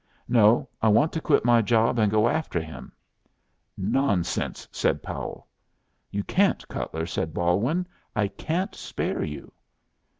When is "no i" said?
0.27-0.87